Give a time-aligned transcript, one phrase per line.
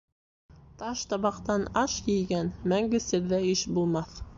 [0.79, 4.23] Таш табаҡтан аш ейгән мәңге серҙә иш булмаҫ.